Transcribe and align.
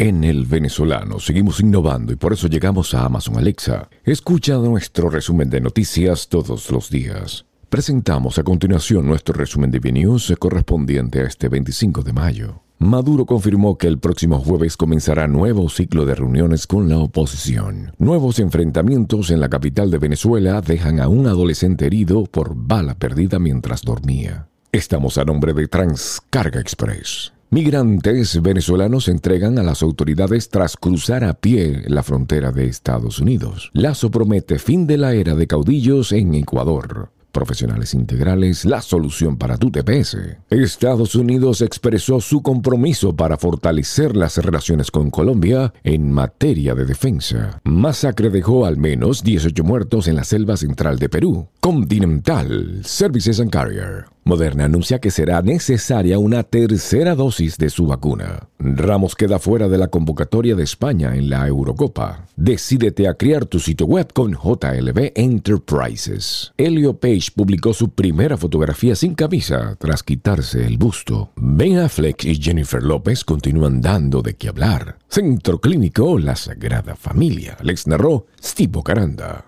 En 0.00 0.22
el 0.22 0.44
venezolano 0.44 1.18
seguimos 1.18 1.58
innovando 1.58 2.12
y 2.12 2.16
por 2.16 2.32
eso 2.32 2.46
llegamos 2.46 2.94
a 2.94 3.04
Amazon 3.04 3.36
Alexa. 3.36 3.88
Escucha 4.04 4.56
nuestro 4.56 5.10
resumen 5.10 5.50
de 5.50 5.60
noticias 5.60 6.28
todos 6.28 6.70
los 6.70 6.88
días. 6.88 7.46
Presentamos 7.68 8.38
a 8.38 8.44
continuación 8.44 9.08
nuestro 9.08 9.34
resumen 9.34 9.72
de 9.72 9.80
News 9.90 10.32
correspondiente 10.38 11.22
a 11.22 11.24
este 11.24 11.48
25 11.48 12.04
de 12.04 12.12
mayo. 12.12 12.62
Maduro 12.78 13.26
confirmó 13.26 13.76
que 13.76 13.88
el 13.88 13.98
próximo 13.98 14.38
jueves 14.38 14.76
comenzará 14.76 15.26
nuevo 15.26 15.68
ciclo 15.68 16.06
de 16.06 16.14
reuniones 16.14 16.68
con 16.68 16.88
la 16.88 16.98
oposición. 16.98 17.90
Nuevos 17.98 18.38
enfrentamientos 18.38 19.32
en 19.32 19.40
la 19.40 19.48
capital 19.48 19.90
de 19.90 19.98
Venezuela 19.98 20.60
dejan 20.60 21.00
a 21.00 21.08
un 21.08 21.26
adolescente 21.26 21.86
herido 21.86 22.22
por 22.22 22.54
bala 22.54 22.94
perdida 22.94 23.40
mientras 23.40 23.82
dormía. 23.82 24.46
Estamos 24.70 25.18
a 25.18 25.24
nombre 25.24 25.54
de 25.54 25.66
Transcarga 25.66 26.60
Express. 26.60 27.32
Migrantes 27.50 28.42
venezolanos 28.42 29.08
entregan 29.08 29.58
a 29.58 29.62
las 29.62 29.82
autoridades 29.82 30.50
tras 30.50 30.76
cruzar 30.76 31.24
a 31.24 31.32
pie 31.32 31.82
la 31.86 32.02
frontera 32.02 32.52
de 32.52 32.66
Estados 32.66 33.20
Unidos. 33.20 33.70
Lazo 33.72 34.10
promete 34.10 34.58
fin 34.58 34.86
de 34.86 34.98
la 34.98 35.14
era 35.14 35.34
de 35.34 35.46
caudillos 35.46 36.12
en 36.12 36.34
Ecuador. 36.34 37.10
Profesionales 37.32 37.94
Integrales, 37.94 38.66
la 38.66 38.82
solución 38.82 39.38
para 39.38 39.56
tu 39.56 39.70
TPS. 39.70 40.16
Estados 40.50 41.14
Unidos 41.14 41.62
expresó 41.62 42.20
su 42.20 42.42
compromiso 42.42 43.16
para 43.16 43.38
fortalecer 43.38 44.14
las 44.14 44.36
relaciones 44.36 44.90
con 44.90 45.10
Colombia 45.10 45.72
en 45.84 46.12
materia 46.12 46.74
de 46.74 46.84
defensa. 46.84 47.60
Masacre 47.64 48.28
dejó 48.28 48.66
al 48.66 48.76
menos 48.76 49.22
18 49.22 49.64
muertos 49.64 50.06
en 50.06 50.16
la 50.16 50.24
selva 50.24 50.58
central 50.58 50.98
de 50.98 51.08
Perú. 51.08 51.48
Continental 51.60 52.82
Services 52.84 53.40
and 53.40 53.50
Carrier. 53.50 54.06
Moderna 54.28 54.66
anuncia 54.66 54.98
que 54.98 55.10
será 55.10 55.40
necesaria 55.40 56.18
una 56.18 56.42
tercera 56.42 57.14
dosis 57.14 57.56
de 57.56 57.70
su 57.70 57.86
vacuna. 57.86 58.50
Ramos 58.58 59.14
queda 59.14 59.38
fuera 59.38 59.68
de 59.68 59.78
la 59.78 59.88
convocatoria 59.88 60.54
de 60.54 60.64
España 60.64 61.16
en 61.16 61.30
la 61.30 61.48
Eurocopa. 61.48 62.26
Decídete 62.36 63.08
a 63.08 63.14
crear 63.14 63.46
tu 63.46 63.58
sitio 63.58 63.86
web 63.86 64.12
con 64.12 64.32
JLB 64.32 65.12
Enterprises. 65.14 66.52
Elio 66.58 66.98
Page 66.98 67.30
publicó 67.34 67.72
su 67.72 67.88
primera 67.88 68.36
fotografía 68.36 68.94
sin 68.94 69.14
camisa 69.14 69.76
tras 69.78 70.02
quitarse 70.02 70.66
el 70.66 70.76
busto. 70.76 71.30
Ben 71.36 71.78
Affleck 71.78 72.26
y 72.26 72.36
Jennifer 72.36 72.82
López 72.82 73.24
continúan 73.24 73.80
dando 73.80 74.20
de 74.20 74.34
qué 74.34 74.50
hablar. 74.50 74.98
Centro 75.08 75.58
Clínico 75.58 76.18
La 76.18 76.36
Sagrada 76.36 76.96
Familia. 76.96 77.56
Les 77.62 77.86
narró 77.86 78.26
Steve 78.42 78.82
Caranda. 78.84 79.46